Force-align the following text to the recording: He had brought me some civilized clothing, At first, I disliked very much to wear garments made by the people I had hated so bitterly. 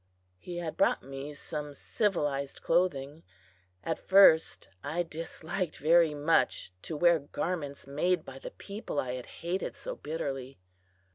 He 0.39 0.57
had 0.57 0.77
brought 0.77 1.03
me 1.03 1.31
some 1.35 1.75
civilized 1.75 2.63
clothing, 2.63 3.21
At 3.83 3.99
first, 3.99 4.67
I 4.83 5.03
disliked 5.03 5.77
very 5.77 6.15
much 6.15 6.73
to 6.81 6.97
wear 6.97 7.19
garments 7.19 7.85
made 7.85 8.25
by 8.25 8.39
the 8.39 8.49
people 8.49 8.99
I 8.99 9.13
had 9.13 9.27
hated 9.45 9.75
so 9.75 9.95
bitterly. 9.95 10.57